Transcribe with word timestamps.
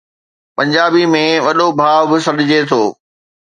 پنجابي 0.57 1.03
۾ 1.13 1.23
وڏو 1.45 1.67
ڀاءُ 1.79 2.01
به 2.09 2.17
سڏجي 2.25 2.59
ٿو. 2.69 2.81